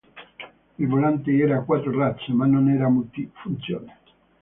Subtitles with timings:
[0.79, 3.99] Il volante era a quattro razze, ma non era multifunzione.